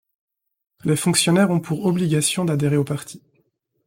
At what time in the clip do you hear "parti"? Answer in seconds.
2.83-3.21